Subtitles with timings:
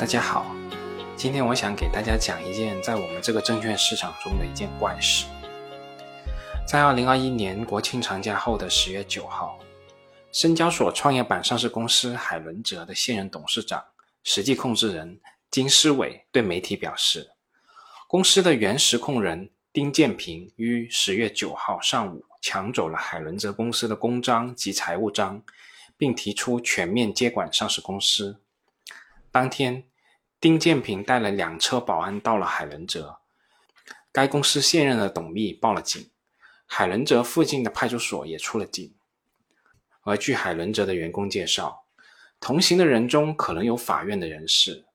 [0.00, 0.46] 大家好，
[1.14, 5.26] 今天我想给大家讲一件在我们这个证券市场中的一件怪事。
[6.66, 9.58] 在二零二一年国庆长假后的十月九号，
[10.32, 13.84] 深交所创业板上市公司海伦哲的现任董事长、
[14.24, 17.32] 实际控制人金思伟对媒体表示，
[18.08, 25.42] 公司的原实控人丁建平于十月九号上午抢走了海伦哲公司的公章及财务章，
[25.98, 28.40] 并提出全面接管上市公司。
[29.32, 29.84] 当天，
[30.40, 33.18] 丁建平带了两车保安到了海伦哲，
[34.10, 36.08] 该公司现任的董秘报了警，
[36.64, 38.94] 海伦哲附近的派出所也出了警。
[40.00, 41.84] 而据海伦哲的员工介绍，
[42.40, 44.86] 同行的人中可能有法院的人士。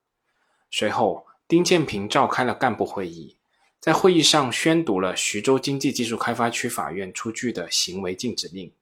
[0.68, 3.36] 随后，丁建平召开了干部会议，
[3.78, 8.72] 在会议上宣读了徐州经济技术开发区法院出具的行为禁止令，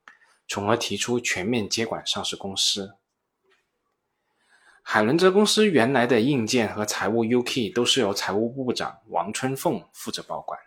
[0.48, 2.94] 从而提出全面接管上市公司。
[4.86, 10.60] 海伦哲公司原来的硬件和财务 UK 都是由财务部长王春凤负责保管。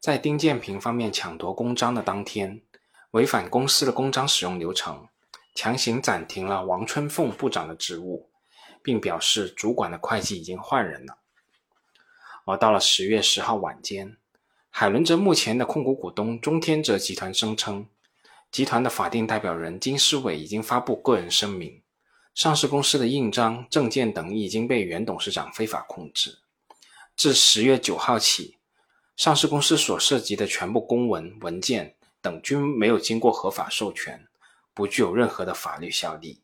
[0.00, 2.60] 在丁建平方面抢夺公章的当天，
[3.12, 5.08] 违反公司的公章使用流程，
[5.54, 8.28] 强行暂停了王春凤部长的职务，
[8.82, 11.18] 并表示主管的会计已经换人了。
[12.44, 14.18] 而到了十月十号晚间，
[14.68, 17.86] 海伦哲目前的控股股东中天哲集团声称，
[18.50, 21.80] 集团的法定代表人金世伟已经发布个人声明。
[22.34, 26.40] 上市公司的印章、证件等已经被原董事长非法控制。
[27.16, 28.58] 自十月九号起，
[29.16, 34.26] 上市公司所涉及的全部公文、文件等均没有经过合法授权，
[34.74, 36.42] 不具有任何的法律效力。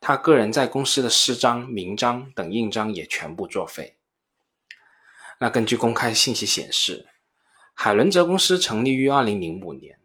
[0.00, 3.96] 他个人在公司的私章、名章等印章也全部作废。
[5.38, 7.06] 那根据公开信息显示，
[7.74, 10.00] 海伦哲公司成立于二零零五年，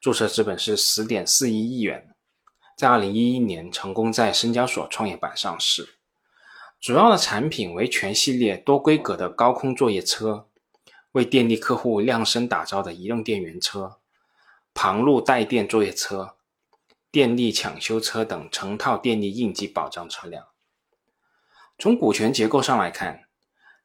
[0.00, 2.15] 注册资本是十点四一亿元。
[2.76, 5.94] 在二零一一年成功在深交所创业板上市，
[6.78, 10.46] 主要的产品为全系列多规格的高空作业车，
[11.12, 13.96] 为电力客户量身打造的移动电源车、
[14.74, 16.36] 旁路带电作业车、
[17.10, 20.44] 电力抢修车等成套电力应急保障车辆。
[21.78, 23.24] 从股权结构上来看，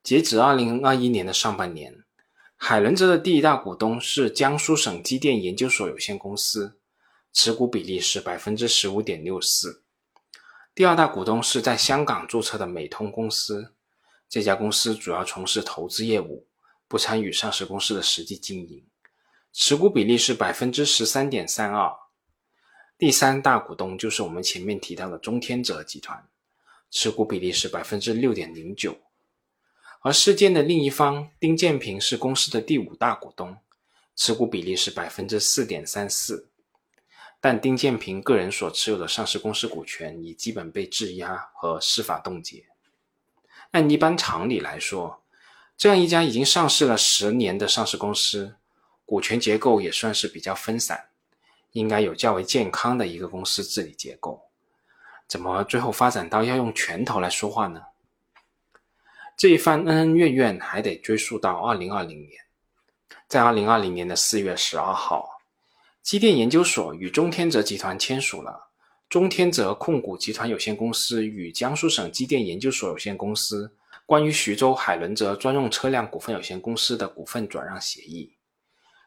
[0.04, 2.04] 截止二零二一年的上半年，
[2.58, 6.78] 海伦哲的第一大股东是江苏省机电研究所有限公司。
[7.34, 9.84] 持股比例是百分之十五点六四，
[10.76, 13.74] 第二大股东是在香港注册的美通公司，
[14.28, 16.46] 这家公司主要从事投资业务，
[16.90, 18.86] 不参与上市公司的实际经营，
[19.54, 21.92] 持股比例是百分之十三点三二。
[22.98, 26.28] 第三大股东就是我们前面提到的中天泽集团，
[26.92, 28.98] 持股比例是百分之六点零九，
[30.02, 33.58] 而事件的另一方丁建平是公司的第五大股东，
[34.18, 36.51] 持股比例是百分之四点三四。
[37.44, 42.68] 但丁建平个人所持有的上市公司股权已基本被质押和司法冻结。
[43.72, 45.24] 按一般常理来说，
[45.76, 48.58] 这样一家已经上市了十年的上市公司，
[49.08, 51.10] 股权结构也算是比较分散，
[51.72, 54.48] 应该有较为健康的一个公司治理结构。
[55.28, 57.82] 怎么最后发展到要用拳头来说话呢？
[59.36, 62.44] 这一番恩恩怨怨还得追溯到二零二零年，
[63.28, 65.41] 在二零二零年的四月十二号。
[66.04, 68.72] 机电研究所与中天泽集团签署了
[69.08, 73.72] 中天泽控股集团有限公司与江苏省机电研究所有限公司
[74.06, 78.36] 关于徐州海伦泽专用车辆股份有限公司的股份转让协议。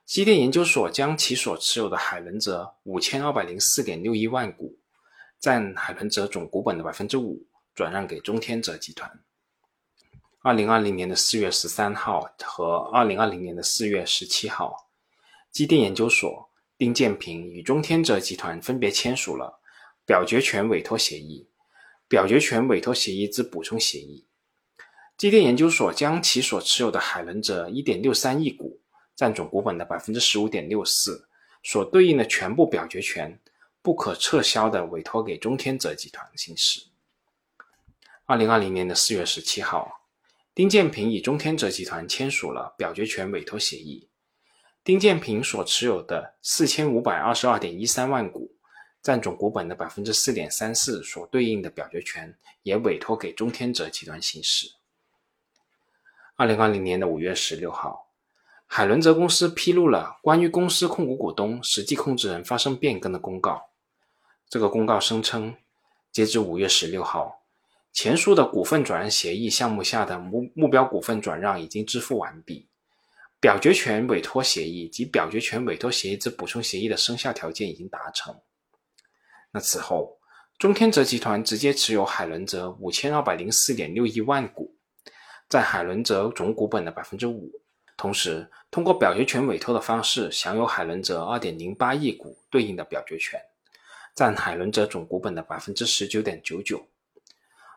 [0.07, 4.79] 机电研究所将其所持有的海伦泽五千二百零四点六一万股，
[5.41, 7.45] 占海伦泽总股本的百分之五，
[7.75, 9.11] 转让给中天泽集团。
[10.43, 14.91] 二零二零年的四月十三号和二零二零年的四月十七号，
[15.51, 16.51] 机电研究所。
[16.85, 19.59] 丁建平与中天泽集团分别签署了
[20.05, 21.49] 表决权委托协议、
[22.07, 24.27] 表决权委托协议之补充协议。
[25.17, 28.83] 机电研究所将其所持有的海伦哲1.63亿股，
[29.17, 31.25] 占总股本的15.64%，
[31.63, 33.41] 所对应的全部表决权，
[33.81, 36.83] 不可撤销的委托给中天泽集团行使。
[38.27, 39.91] 2020年的4月17号，
[40.55, 44.11] 丁建平与中天泽集团签署了表决权委托协议。
[44.85, 48.55] 丁建平所持有的四千五百二十二点一三万股，
[49.03, 54.69] 占总股本的百分之四点三四，所对应的表决权也委托给中天泽集团行使。
[56.37, 58.11] 二零二零年的五月十六号，
[58.67, 63.71] 海伦哲公司披露了关于公司控股股东、实际控制人发生变更的公告。
[64.51, 65.57] 这个公告声称，
[66.13, 67.41] 截至五月十六号，
[67.91, 72.69] 前述的股份转让协议项目下的目目标股份转让已经支付完毕。
[73.45, 78.35] 表决权委托协议及表决权委托协议之补充协议的生效条件已经达成。
[79.51, 80.19] 那此后，
[80.59, 84.75] 中天泽集团直接持有海伦泽五千二百零四点六一万股，
[85.47, 87.53] 占海伦泽总股本的百分之五。
[87.99, 93.39] 同时，通过表决权委托的方式享有海伦泽二点零八亿股对应的表决权，
[94.15, 96.83] 占海伦泽总股本的百分之十九点九九。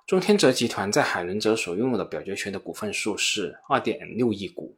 [0.05, 4.73] 中天泽集团在海伦泽所拥有的表决权的股份数是二点六亿股，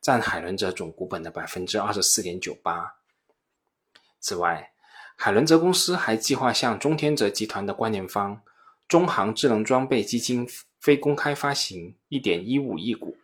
[0.00, 2.96] 占海伦哲总股本的百分之二十四点九八。
[4.20, 4.72] 此外，
[5.16, 8.42] 海伦哲公司还计划向中天泽集团的关联方
[8.86, 10.48] 中航智能装备基金
[10.80, 13.16] 非公开发行一点一五亿股。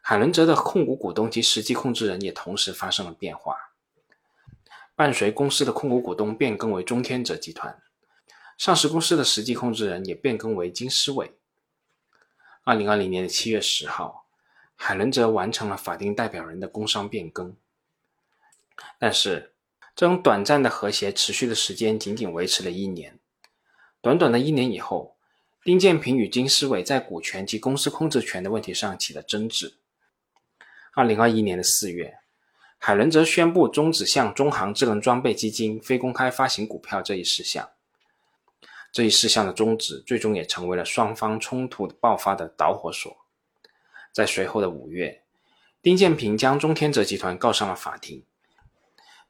[0.00, 3.56] 海伦哲的控股股东及实际控制人也同时发生了变化。
[4.94, 7.80] 伴随公司的控股股东变更为中天泽集团，
[8.56, 11.32] 上市公司的实际控制人也变更为金思伟。
[12.64, 14.26] 二零二零年的七月十号，
[14.80, 17.54] 海伦则完成了法定代表人的工商变更。
[18.98, 19.52] 但是，
[19.94, 23.18] 这种短暂的和谐持续的时间仅仅维持了一年。
[24.00, 25.16] 短短的一年以后，
[25.64, 29.78] 丁建平与金思伟在股权及公司控制权的问题上起了争执。
[30.94, 32.18] 二零二一年的四月，
[32.78, 37.68] 海伦则宣布终止向中航智能装备基金非公开发行股票这一事项。
[38.92, 43.14] 这一事项的终止，最终也成为了双方冲突爆发的导火索。
[44.18, 45.22] 在随后的五月，
[45.80, 48.24] 丁建平将中天泽集团告上了法庭，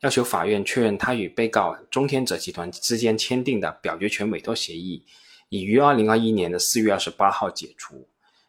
[0.01, 5.05] 要求法院确认他与被告中天泽集团之间签订的表决权委托协议
[5.51, 8.09] 已于二零二一年的四月二十八号解除，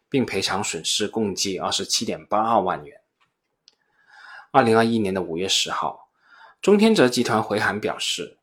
[0.10, 3.02] 并赔偿损失共计二十七点八二万元。
[4.52, 6.08] 二零二一年的五月十号，
[6.62, 8.38] 中天泽集团回函表示，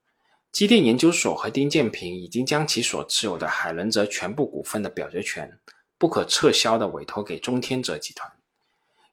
[0.53, 5.59] 机电研究所和丁建平已经将其所持有的海伦泽全部股份的表决权
[5.99, 8.31] 不可撤销的委托给中天泽集团。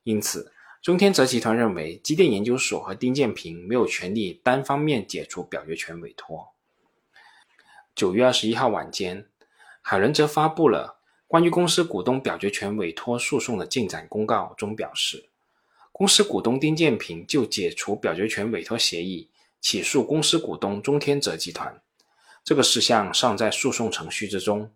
[0.03, 0.51] 因此，
[0.81, 6.53] 中天泽集团认为机电研究所和丁建平没有权利单方面解除表决权委托。
[7.95, 9.27] 九月二十一号晚间，
[9.81, 15.29] 海伦哲发布了关于公司股东表决权委托诉讼的进展公告，中表示。
[15.91, 19.29] 公司股东丁建平就解除表决权委托协议
[19.61, 21.81] 起诉公司股东中天泽集团，
[22.43, 24.71] 这个事项尚在诉讼程序之中，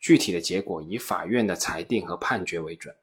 [0.00, 2.96] 具体的结果以法院的裁定和判决为准。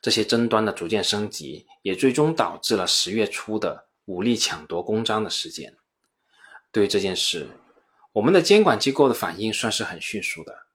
[0.00, 5.76] 这些争端的逐渐升级，也最终导致了十月初的武力抢夺公章的事件。
[6.70, 7.48] 对于这件事，
[8.12, 10.66] 我们的监管机构的反应算是很迅速的，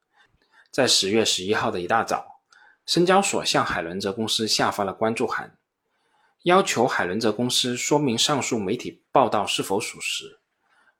[0.69, 2.41] 在十月十一号的一大早。
[2.85, 5.57] 深交所向海伦哲公司下发了关注函，
[6.43, 10.39] 要求海伦哲公司说明上述媒体报道是否属实。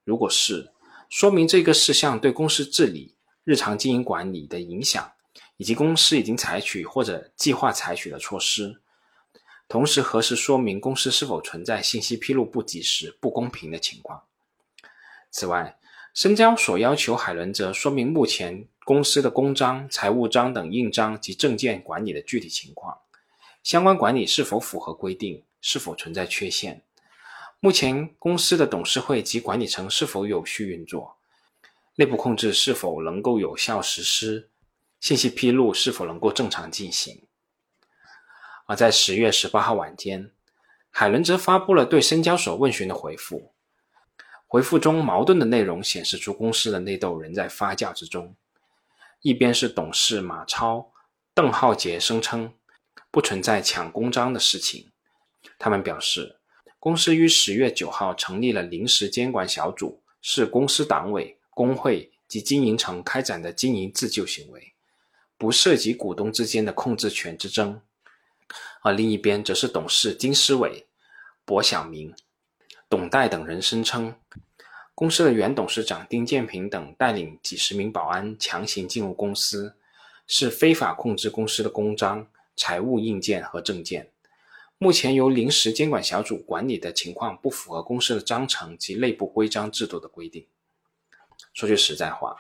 [0.04, 0.72] 如果是，
[1.10, 5.12] 说明这个事项对公司治理、日常经营管理的影响，
[5.58, 8.82] 以及公司已经采取或者计划采取的措施。
[9.68, 14.24] 同时，核实说明公司是否存在信息披露不及时、不公平的情况。
[15.30, 15.78] 此外，
[16.14, 18.68] 深交所要求海伦哲说明目前。
[18.84, 22.98] 公司的公章、财务章等印章及证件管理的具体情况，
[23.64, 26.82] 相关管理是否符合规定，是否存在缺陷？
[27.60, 31.16] 目前公司的董事会及管理层是否有序运作？
[31.96, 34.50] 内部控制是否能够有效实施？
[35.00, 37.24] 信息披露是否能够正常进行？
[38.68, 40.32] 而在十月十八号晚间，
[40.90, 43.52] 海伦则发布了对深交所问询的回复，
[44.48, 48.36] 回复中矛盾的内容显示出公司的内斗仍在发酵之中。
[49.22, 50.92] 一边是董事马超、
[51.34, 52.54] 邓浩杰声称
[53.10, 54.92] 不存在抢公章的事情，
[55.60, 56.40] 他们表示，
[56.80, 64.74] 公司于十月九号成立了临时监管小组，是公司党委、工会及经营层开展的经营自救行为，
[65.38, 67.82] 不涉及股东之间的控制权之争。
[68.82, 70.88] 而另一边则是董事金思伟、
[71.46, 72.14] 薄晓明、
[72.90, 74.16] 董代等人声称。
[74.94, 79.76] 公司的原董事长丁建平等带领几十名保安强行进入公司，
[80.28, 84.12] 是非法控制公司的公章、财务印件和证件。
[84.78, 90.46] 目前由临时监管小组管理的情况不符合公司的章程及内部规章制度的规定。
[91.54, 92.36] 说句实在话，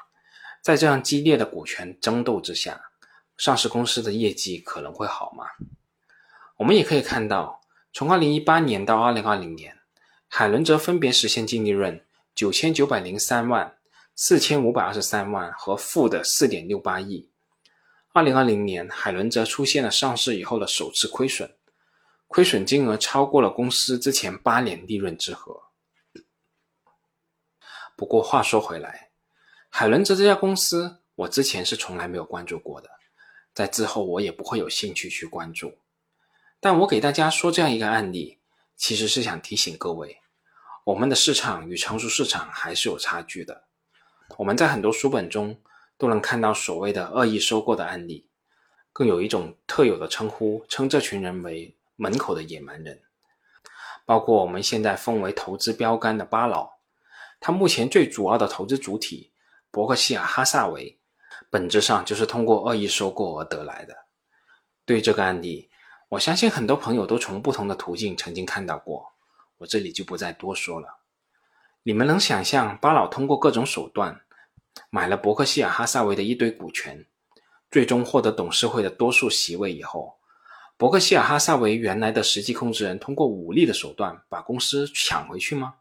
[0.62, 2.82] 在这样激烈的股权争斗之下，
[3.38, 5.46] 上市公司的业绩可能会好吗？
[6.58, 9.80] 我们也可以看到，从2018年到2020年，
[10.27, 12.06] 海伦则分别实现净利润。
[12.34, 13.75] 九千九百零三万、
[14.15, 17.30] 四千五百二十三万和负的四点六八亿。
[18.13, 21.53] 二零二零年，海伦则出现了上市以后的首次亏损，
[22.27, 25.70] 亏损金额超过了公司之前八年利润之和。
[28.01, 29.12] 不过话说回来，
[29.70, 32.89] 海伦泽这家公司，我之前是从来没有关注过的，
[33.53, 35.77] 在之后我也不会有兴趣去关注。
[36.60, 38.39] 但我给大家说这样一个案例，
[38.75, 40.17] 其实是想提醒各位。
[40.84, 43.65] 我们的市场与成熟市场还是有差距的。
[44.36, 45.62] 我们在很多书本中
[46.00, 48.27] 都能看到所谓的恶意收购的案例，
[48.91, 53.00] 更有一种特有的称呼，称这群人为“门口的野蛮人”。
[54.08, 56.80] 包括我们现在奉为投资标杆的巴老，
[57.41, 59.31] 他目前最主要的投资主体
[59.71, 61.00] 伯克希尔哈萨维，
[61.50, 63.95] 本质上就是通过恶意收购而得来的。
[64.86, 65.67] 对这个案例，
[66.07, 69.12] 我相信很多朋友都从不同的途径曾经看到过，
[69.57, 71.00] 我这里就不再多说了。
[71.81, 74.21] 你们能想象巴老通过各种手段
[74.91, 77.07] 买了伯克希尔哈萨维的一堆股权，
[77.71, 80.19] 最终获得董事会的多数席位以后，
[80.77, 85.74] 伯克希尔哈萨维原来的实际控制人通过武力的手段把公司抢回去吗？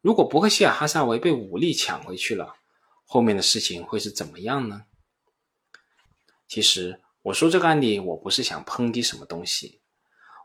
[0.00, 2.54] 如果伯克希尔哈萨维被武力抢回去了，
[3.04, 4.84] 后面的事情会是怎么样呢？
[6.48, 9.80] 其实我说这个案例，我不是想抨击什么东西，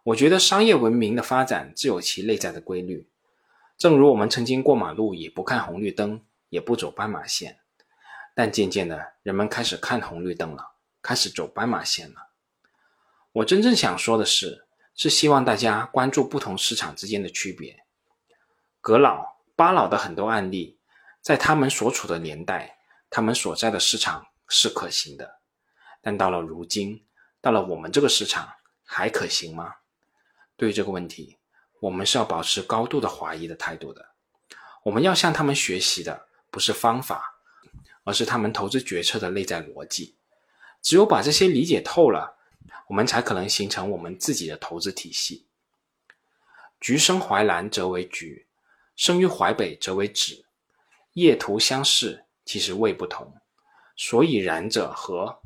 [0.03, 3.09] 我觉得商业文明的发展自有其内在的规律。
[3.77, 7.59] 正如我们曾经过马路也不看红绿灯，也不走斑马线，
[8.33, 12.29] 但渐渐的，人们开始看红绿灯了，开始走斑马线了。
[13.31, 17.83] 我真正想说的是，是希望大家关注不同市场之间的区别。
[18.79, 20.77] 格老、巴老的很多案例，
[21.21, 22.77] 在他们所处的年代，
[23.09, 25.39] 他们所在的市场是可行的，
[26.01, 27.05] 但到了如今，
[27.41, 29.75] 到了我们这个市场，还可行吗？
[30.57, 31.38] 对于这个问题。
[31.81, 34.13] 我们是要保持高度的怀疑的态度的。
[34.83, 37.35] 我们要向他们学习的不是方法，
[38.05, 40.15] 而是他们投资决策的内在逻辑。
[40.81, 42.38] 只有把这些理解透了，
[42.88, 45.45] 我们才可能形成我们自己的投资体系。
[46.79, 48.47] 橘生淮南则为橘，
[48.95, 50.43] 生于淮北则为枳。
[51.13, 53.33] 叶图相似，其实味不同。
[53.95, 55.41] 所以然者何？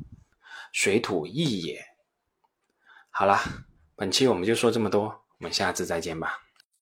[0.72, 1.84] 水土异也。
[3.10, 3.38] 好了，
[3.96, 5.24] 本期我们就说这么多。
[5.38, 6.42] 我们下次再见吧。